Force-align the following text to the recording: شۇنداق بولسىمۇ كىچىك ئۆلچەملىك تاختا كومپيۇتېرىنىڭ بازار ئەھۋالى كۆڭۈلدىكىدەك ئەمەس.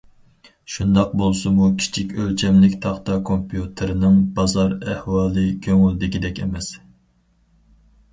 شۇنداق 0.75 1.09
بولسىمۇ 1.21 1.65
كىچىك 1.81 2.15
ئۆلچەملىك 2.21 2.73
تاختا 2.85 3.17
كومپيۇتېرىنىڭ 3.29 4.17
بازار 4.39 4.73
ئەھۋالى 4.95 5.45
كۆڭۈلدىكىدەك 5.67 6.43
ئەمەس. 6.47 6.71